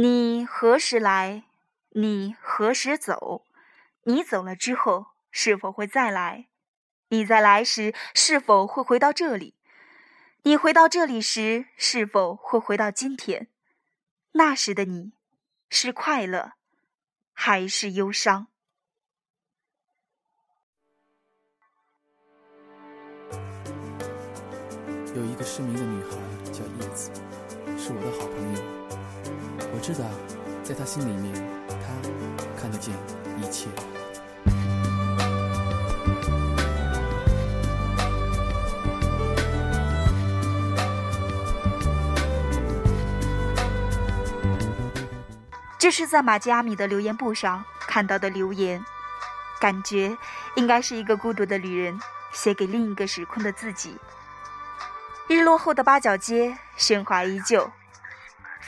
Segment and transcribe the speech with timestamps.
[0.00, 1.42] 你何时来？
[1.88, 3.44] 你何时走？
[4.04, 6.46] 你走了之后，是否会再来？
[7.08, 9.56] 你在来时，是否会回到这里？
[10.44, 13.48] 你回到这里时，是否会回到今天？
[14.34, 15.14] 那时的你，
[15.68, 16.52] 是快乐，
[17.32, 18.46] 还是忧伤？
[25.16, 26.10] 有一个失明的女孩
[26.52, 27.10] 叫叶子，
[27.76, 28.78] 是我的好朋友。
[29.70, 30.04] 我知道，
[30.64, 31.34] 在他心里面，
[31.68, 32.94] 他看得见
[33.36, 33.68] 一切。
[45.78, 48.84] 这是在马吉阿米的留言簿上看到的留言，
[49.60, 50.18] 感觉
[50.56, 51.98] 应该是一个孤独的旅人
[52.32, 53.96] 写给另一个时空的自己。
[55.28, 57.70] 日落后的八角街，喧哗依旧。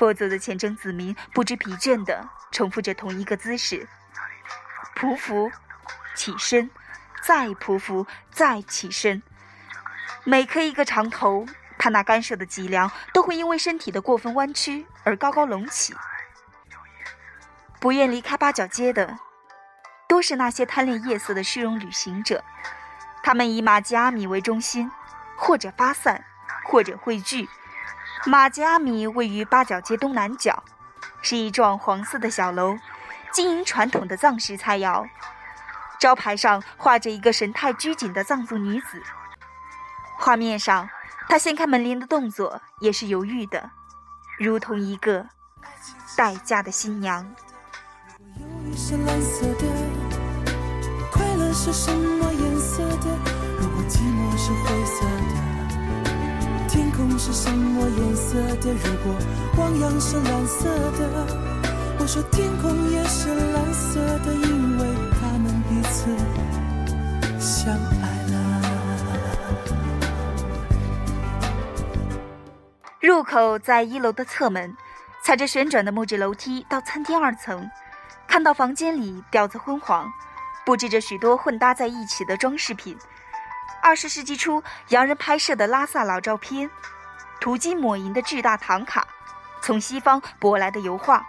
[0.00, 3.86] 佛祖的虔诚子民不知疲倦地重复着同一个姿势：
[4.96, 5.52] 匍匐、
[6.14, 6.70] 起身，
[7.22, 9.22] 再匍匐，再起身。
[10.24, 11.44] 每磕一个长头，
[11.78, 15.94] 他那干瘦的脊梁都会因为身体的过分弯曲而高高隆起。
[17.78, 19.18] 不愿离开八角街的，
[20.08, 22.42] 都是那些贪恋夜色的虚荣旅行者。
[23.22, 24.90] 他们以马吉阿米为中心，
[25.36, 26.24] 或者发散。
[26.64, 27.48] 或者汇聚。
[28.26, 30.62] 马吉阿米位于八角街东南角，
[31.22, 32.76] 是一幢黄色的小楼，
[33.32, 35.08] 经营传统的藏式菜肴。
[35.98, 39.02] 招牌上画着一个神态拘谨的藏族女子，
[40.18, 40.88] 画面上
[41.28, 43.70] 她掀开门帘的动作也是犹豫的，
[44.38, 45.26] 如同一个
[46.14, 47.26] 待嫁的新娘。
[51.10, 53.39] 快乐是什么颜色的？
[57.32, 58.72] 是什么颜色的？
[58.72, 59.14] 如果
[59.56, 60.64] 汪洋是蓝色
[60.98, 61.26] 的，
[62.00, 66.10] 我说天空也是蓝色的，因为他们彼此
[67.38, 67.72] 相
[68.02, 68.34] 爱了。
[73.00, 74.76] 入口在一楼的侧门，
[75.22, 77.70] 踩着旋转的木质楼梯到餐厅二层，
[78.26, 80.12] 看到房间里调子昏黄，
[80.66, 82.98] 布置着许多混搭在一起的装饰品。
[83.80, 86.68] 二十世纪初，洋人拍摄的拉萨老照片，
[87.40, 89.08] 涂金抹银的巨大唐卡，
[89.62, 91.26] 从西方舶来的油画，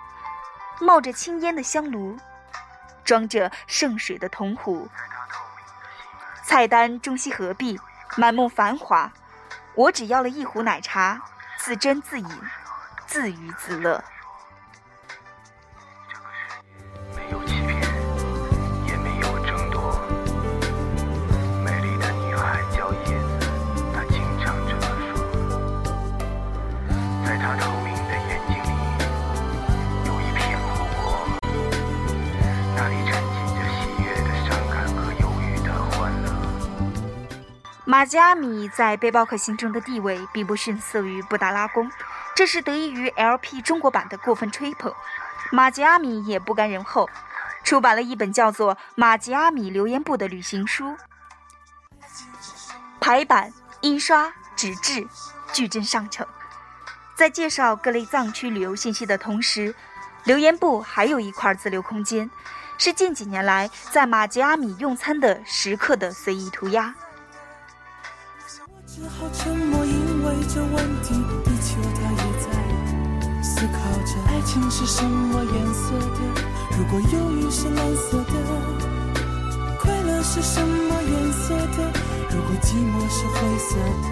[0.82, 2.18] 冒着青烟的香炉，
[3.06, 4.90] 装着圣水的铜壶。
[6.44, 7.80] 菜单中西合璧，
[8.18, 9.12] 满目繁华。
[9.74, 11.22] 我只要了一壶奶茶，
[11.58, 12.42] 自斟自饮，
[13.08, 14.04] 自娱自乐。
[38.02, 41.88] 马吉阿米在背包客心中的地位并不逊色于布达拉宫，
[42.36, 44.92] 这是得益于 LP 中国版的过分吹捧。
[45.52, 47.08] 马吉阿米也不甘人后，
[47.64, 50.98] 出版了一本叫做《马吉阿米留言簿》的旅行书，
[53.00, 55.08] 排版、印刷、纸质，
[55.54, 56.26] 矩阵上乘。
[57.14, 59.76] 在介绍各类藏区旅游信息的同时，
[60.24, 62.32] 留言簿还有一块自留空间，
[62.80, 66.96] 是近几年来在马吉阿米用餐的食客的随意涂鸦。
[68.94, 71.14] 只好沉默，因为这问题，
[71.46, 76.20] 地球它也在思考着：爱情是什么颜色的？
[76.78, 78.34] 如果忧郁是蓝色的，
[79.80, 81.90] 快乐是什么颜色的？
[82.32, 84.06] 如果寂寞是灰色的，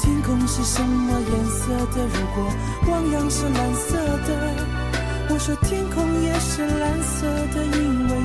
[0.00, 2.06] 天空是什么颜色的？
[2.06, 2.50] 如果
[2.90, 4.56] 汪洋是蓝色的，
[5.28, 8.16] 我说天空也是蓝色的，因为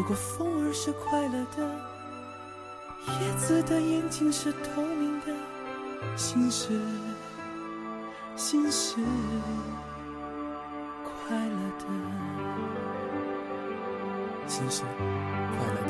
[0.00, 1.62] 如果风儿是快乐的，
[3.20, 5.26] 叶子的眼睛是透明的，
[6.16, 6.80] 心是
[8.34, 8.96] 心是
[11.04, 11.84] 快乐的，
[14.48, 14.84] 心是
[15.58, 15.89] 快乐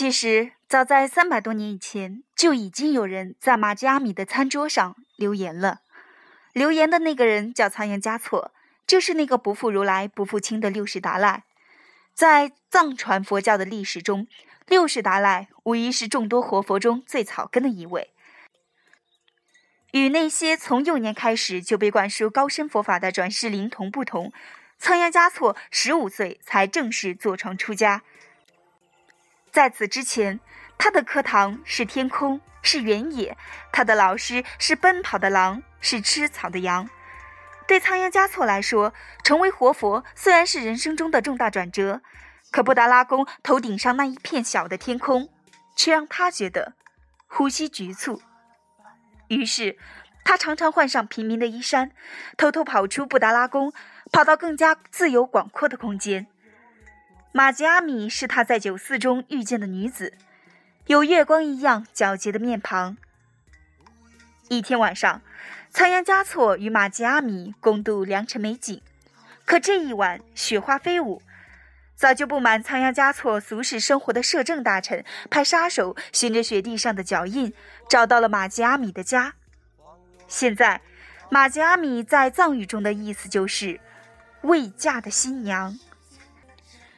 [0.00, 5.82] 其实早在三百多年以前就已经有人在玛吉阿米的餐桌上留言了。
[6.54, 8.50] 留言的那个人叫仓央嘉措，
[8.86, 11.44] 就是那个不负如来不负卿的六世达赖。
[12.14, 14.26] 在藏传佛教的历史中，
[14.66, 18.08] 六世达赖无疑是众多活佛中最草根的一位。
[19.92, 24.32] 与那些从幼年开始就被灌输高深佛法的转世灵童不同，
[24.78, 28.02] 仓央嘉措十五岁才正式坐床出家。
[29.52, 30.40] 在此之前，
[30.82, 33.34] 他的课堂是天空，是原野；
[33.70, 36.88] 他的老师是奔跑的狼，是吃草的羊。
[37.68, 42.00] 对仓央嘉措来说，成为活佛虽然是人生中的重大转折，
[42.50, 45.28] 可布达拉宫头顶上那一片小的天空，
[45.76, 46.72] 却让他觉得
[47.26, 48.22] 呼吸局促。
[49.28, 49.76] 于是，
[50.24, 51.90] 他常常换上平民的衣衫，
[52.38, 53.74] 偷偷跑出布达拉宫，
[54.10, 56.26] 跑到更加自由广阔的空间。
[57.32, 60.14] 玛吉阿米是他在酒肆中遇见的女子，
[60.90, 62.96] 有月光一样皎洁的面庞。
[64.48, 65.22] 一天晚上，
[65.70, 68.82] 仓央嘉措与玛吉阿米共度良辰美景。
[69.44, 71.22] 可这一晚，雪花飞舞，
[71.94, 77.54] 早就不满仓央嘉措俗世生活的摄政大臣派杀手循着雪地上的脚印，
[77.88, 79.34] 找到了玛吉阿米的家。
[80.26, 80.80] 现在，
[81.30, 83.78] 玛吉阿米在藏语中的意思就是
[84.42, 85.78] “未嫁的新娘”。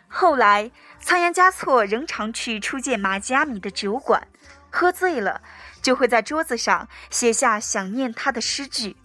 [0.09, 0.71] 后来，
[1.03, 4.29] 仓央嘉措仍常去初见玛吉阿米的酒馆，
[4.71, 5.43] 喝醉了
[5.83, 8.97] 就会在桌子上写下想念他的诗句。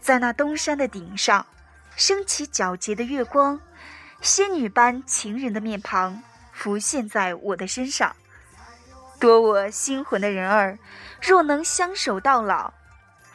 [0.00, 1.46] 在那东山的顶上，
[1.96, 3.58] 升起皎洁的月光，
[4.20, 8.14] 仙女般情人的面庞浮现在我的身上。
[9.18, 10.78] 夺我心魂的人儿，
[11.22, 12.74] 若能相守到老，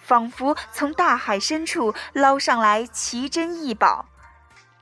[0.03, 4.05] 仿佛从大海深处捞上来奇珍异宝。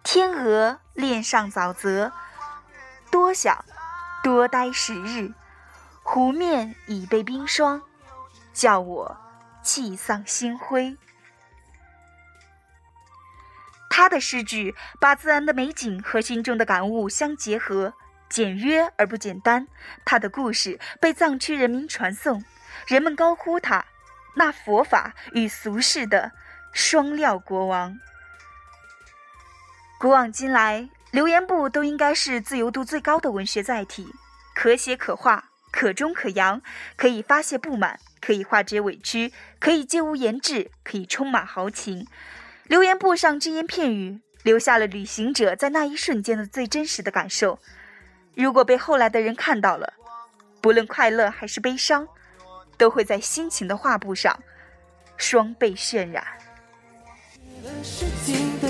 [0.09, 2.13] 天鹅恋上沼泽，
[3.11, 3.65] 多想
[4.23, 5.33] 多待时日。
[6.01, 7.81] 湖面已被冰霜，
[8.53, 9.17] 叫我
[9.61, 10.95] 气丧心灰。
[13.89, 17.93] 他的诗句把自然的美景和心中的感悟相结合，
[18.29, 19.67] 简约而不简单。
[20.05, 22.45] 他的故事被藏区人民传颂，
[22.87, 23.83] 人们高呼他
[24.37, 26.31] 那佛法与俗世的
[26.71, 27.99] 双料国王。
[29.99, 34.13] 古往今来，留言簿都应该是自由度最高的文学载体，
[34.53, 36.61] 可写可画，可中可扬，
[36.95, 42.05] 可以发泄不满，可以化解委屈，可以借物言志，可以充满豪情。
[42.65, 47.57] 留言簿上只言片语，留下了旅行者在那一瞬间的最真实的感受。
[48.35, 49.93] 如果被后来的人看到了，
[50.61, 52.07] 不论快乐还是悲伤，
[52.77, 54.39] 都会在心情的画布上
[55.17, 56.23] 双倍渲染。
[57.83, 58.67] 诗经的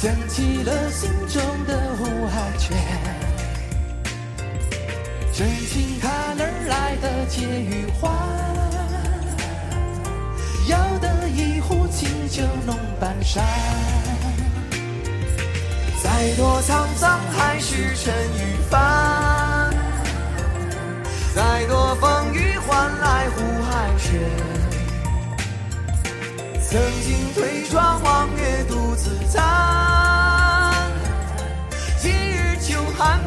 [0.00, 2.76] 想起了心中的呼喊泉，
[5.32, 8.08] 真情它哪来的解语花？
[10.68, 13.44] 要得一壶清酒弄半山，
[16.00, 19.74] 再多沧桑还是尘与帆，
[21.34, 24.20] 再多风雨换来湖海泉。
[26.70, 29.08] 曾经推窗望月独自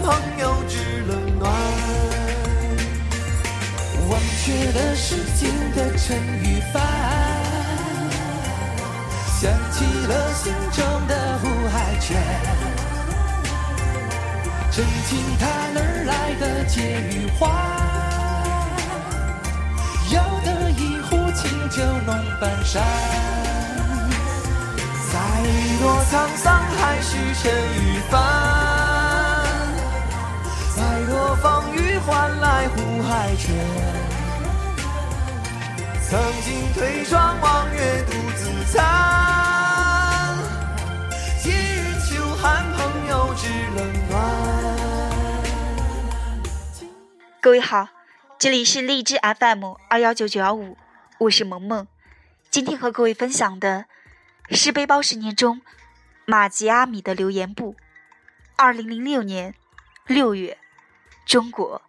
[0.02, 1.52] 朋友知冷暖。
[4.10, 6.82] 忘却了世间的尘与烦，
[9.40, 12.08] 想起了心中的呼海泉。
[14.72, 17.50] 真情它哪来的解与欢？
[20.12, 22.84] 要得一壶清酒浓半山。
[25.12, 25.18] 再
[25.80, 27.10] 多沧桑还是
[27.42, 28.22] 尘与帆，
[32.06, 33.56] 换来湖海泉。
[36.10, 40.36] 曾经推窗望月独自餐，
[41.42, 44.12] 今日秋寒朋友知冷暖。
[47.40, 47.88] 各位好，
[48.38, 50.78] 这里是荔枝 FM 二幺九九幺五，
[51.20, 51.88] 我是萌萌，
[52.50, 53.86] 今天和各位分享的。
[54.50, 55.62] 是背包十年中，
[56.26, 57.78] 马吉阿米的留言簿。
[58.58, 59.56] 二零零六年
[60.08, 60.58] 六月，
[61.26, 61.82] 中国，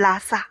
[0.00, 0.49] 拉萨。